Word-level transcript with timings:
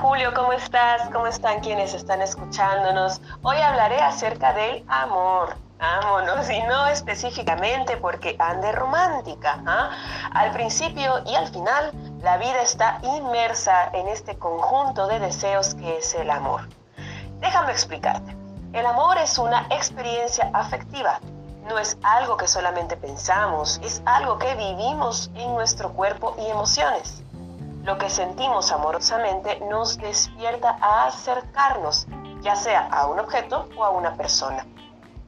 Julio, 0.00 0.32
¿cómo 0.32 0.54
estás? 0.54 1.10
¿Cómo 1.12 1.26
están 1.26 1.60
quienes 1.60 1.92
están 1.92 2.22
escuchándonos? 2.22 3.20
Hoy 3.42 3.58
hablaré 3.58 4.00
acerca 4.00 4.54
del 4.54 4.82
amor. 4.88 5.56
Vámonos, 5.78 6.48
y 6.48 6.62
no 6.62 6.86
específicamente 6.86 7.98
porque 7.98 8.34
ande 8.38 8.72
romántica. 8.72 9.62
¿ah? 9.66 9.90
Al 10.32 10.52
principio 10.52 11.22
y 11.26 11.34
al 11.34 11.48
final, 11.48 11.92
la 12.22 12.38
vida 12.38 12.62
está 12.62 12.98
inmersa 13.02 13.90
en 13.92 14.08
este 14.08 14.38
conjunto 14.38 15.06
de 15.06 15.20
deseos 15.20 15.74
que 15.74 15.98
es 15.98 16.14
el 16.14 16.30
amor. 16.30 16.62
Déjame 17.40 17.72
explicarte. 17.72 18.34
El 18.72 18.86
amor 18.86 19.18
es 19.18 19.36
una 19.36 19.66
experiencia 19.70 20.50
afectiva. 20.54 21.20
No 21.68 21.78
es 21.78 21.98
algo 22.02 22.38
que 22.38 22.48
solamente 22.48 22.96
pensamos, 22.96 23.78
es 23.82 24.00
algo 24.06 24.38
que 24.38 24.54
vivimos 24.54 25.30
en 25.34 25.52
nuestro 25.52 25.92
cuerpo 25.92 26.34
y 26.38 26.46
emociones. 26.46 27.22
Lo 27.88 27.96
que 27.96 28.10
sentimos 28.10 28.70
amorosamente 28.70 29.60
nos 29.60 29.96
despierta 29.96 30.76
a 30.78 31.06
acercarnos, 31.06 32.06
ya 32.42 32.54
sea 32.54 32.86
a 32.92 33.06
un 33.06 33.18
objeto 33.18 33.66
o 33.78 33.82
a 33.82 33.88
una 33.88 34.14
persona. 34.14 34.66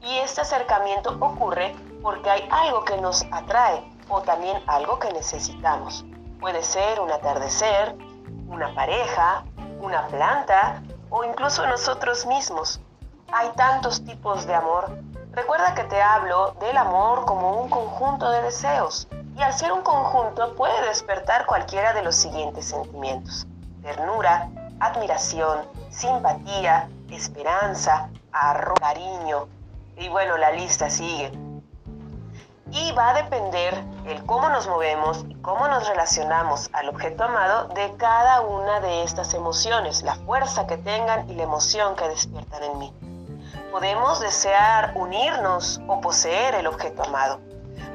Y 0.03 0.19
este 0.19 0.41
acercamiento 0.41 1.17
ocurre 1.19 1.75
porque 2.03 2.29
hay 2.29 2.47
algo 2.51 2.85
que 2.85 3.01
nos 3.01 3.25
atrae 3.31 3.83
o 4.09 4.21
también 4.21 4.61
algo 4.67 4.99
que 4.99 5.11
necesitamos. 5.11 6.05
Puede 6.39 6.61
ser 6.61 6.99
un 6.99 7.09
atardecer, 7.11 7.95
una 8.47 8.75
pareja, 8.75 9.43
una 9.79 10.05
planta 10.05 10.83
o 11.09 11.23
incluso 11.23 11.65
nosotros 11.65 12.27
mismos. 12.27 12.79
Hay 13.31 13.49
tantos 13.55 14.05
tipos 14.05 14.45
de 14.45 14.53
amor. 14.53 14.99
Recuerda 15.31 15.73
que 15.73 15.85
te 15.85 15.99
hablo 15.99 16.51
del 16.59 16.77
amor 16.77 17.25
como 17.25 17.59
un 17.59 17.71
conjunto 17.71 18.29
de 18.29 18.43
deseos 18.43 19.07
y 19.35 19.41
al 19.41 19.53
ser 19.53 19.71
un 19.71 19.81
conjunto 19.81 20.55
puede 20.55 20.87
despertar 20.87 21.45
cualquiera 21.45 21.93
de 21.93 22.03
los 22.03 22.15
siguientes 22.15 22.65
sentimientos. 22.65 23.47
Ternura, 23.81 24.49
admiración, 24.79 25.59
simpatía, 25.89 26.89
esperanza, 27.09 28.09
arroz, 28.31 28.79
cariño. 28.79 29.47
Y 29.97 30.09
bueno, 30.09 30.37
la 30.37 30.51
lista 30.51 30.89
sigue. 30.89 31.31
Y 32.71 32.91
va 32.93 33.09
a 33.09 33.13
depender 33.13 33.83
el 34.05 34.25
cómo 34.25 34.49
nos 34.49 34.67
movemos 34.67 35.25
y 35.27 35.35
cómo 35.35 35.67
nos 35.67 35.87
relacionamos 35.87 36.69
al 36.73 36.89
objeto 36.89 37.25
amado 37.25 37.67
de 37.69 37.93
cada 37.97 38.41
una 38.41 38.79
de 38.79 39.03
estas 39.03 39.33
emociones, 39.33 40.03
la 40.03 40.15
fuerza 40.15 40.67
que 40.67 40.77
tengan 40.77 41.29
y 41.29 41.35
la 41.35 41.43
emoción 41.43 41.95
que 41.95 42.07
despiertan 42.07 42.63
en 42.63 42.77
mí. 42.79 42.93
Podemos 43.71 44.19
desear 44.19 44.93
unirnos 44.95 45.81
o 45.87 45.99
poseer 45.99 46.55
el 46.55 46.67
objeto 46.67 47.03
amado 47.03 47.39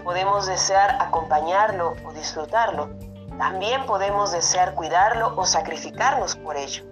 podemos 0.07 0.47
desear 0.47 0.99
acompañarlo 1.01 1.95
o 2.07 2.12
disfrutarlo. 2.12 2.91
También 3.39 3.85
podemos 3.87 4.31
desear 4.31 4.73
cuidarlo 4.75 5.35
o 5.37 5.45
sacrificarnos 5.45 6.37
por 6.37 6.57
ello. 6.57 6.85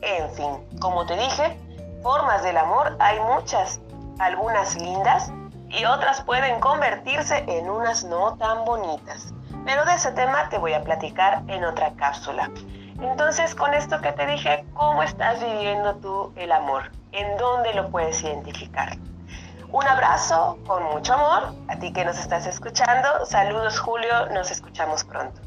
En 0.00 0.30
fin, 0.30 0.80
como 0.80 1.04
te 1.04 1.14
dije, 1.18 1.58
formas 2.02 2.42
del 2.42 2.56
amor 2.56 2.96
hay 2.98 3.20
muchas, 3.20 3.78
algunas 4.18 4.74
lindas 4.76 5.30
y 5.68 5.84
otras 5.84 6.22
pueden 6.22 6.60
convertirse 6.60 7.44
en 7.46 7.68
unas 7.68 8.04
no 8.04 8.38
tan 8.38 8.64
bonitas. 8.64 9.34
Pero 9.66 9.84
de 9.84 9.92
ese 9.92 10.10
tema 10.12 10.48
te 10.48 10.56
voy 10.56 10.72
a 10.72 10.82
platicar 10.82 11.42
en 11.48 11.64
otra 11.64 11.92
cápsula. 11.92 12.50
Entonces, 13.02 13.54
con 13.54 13.74
esto 13.74 14.00
que 14.00 14.12
te 14.12 14.24
dije, 14.24 14.64
¿cómo 14.72 15.02
estás 15.02 15.42
viviendo 15.44 15.96
tú 15.96 16.32
el 16.36 16.50
amor? 16.50 16.90
¿En 17.12 17.36
dónde 17.36 17.74
lo 17.74 17.90
puedes 17.90 18.22
identificar? 18.22 18.96
Un 19.72 19.88
abrazo 19.88 20.58
con 20.66 20.82
mucho 20.84 21.14
amor 21.14 21.54
a 21.68 21.78
ti 21.78 21.94
que 21.94 22.04
nos 22.04 22.18
estás 22.18 22.46
escuchando. 22.46 23.24
Saludos 23.24 23.80
Julio, 23.80 24.26
nos 24.30 24.50
escuchamos 24.50 25.02
pronto. 25.02 25.40